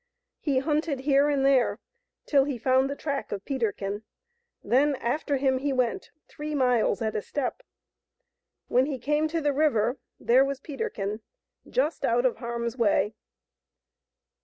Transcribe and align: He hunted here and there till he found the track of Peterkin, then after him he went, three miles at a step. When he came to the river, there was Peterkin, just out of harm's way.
He 0.39 0.57
hunted 0.57 1.01
here 1.01 1.29
and 1.29 1.45
there 1.45 1.77
till 2.25 2.45
he 2.45 2.57
found 2.57 2.89
the 2.89 2.95
track 2.95 3.31
of 3.31 3.45
Peterkin, 3.45 4.01
then 4.63 4.95
after 4.95 5.37
him 5.37 5.59
he 5.59 5.71
went, 5.71 6.09
three 6.27 6.55
miles 6.55 7.03
at 7.03 7.15
a 7.15 7.21
step. 7.21 7.61
When 8.67 8.87
he 8.87 8.97
came 8.97 9.27
to 9.27 9.39
the 9.41 9.53
river, 9.53 9.99
there 10.19 10.43
was 10.43 10.59
Peterkin, 10.59 11.21
just 11.69 12.03
out 12.03 12.25
of 12.25 12.37
harm's 12.37 12.75
way. 12.75 13.13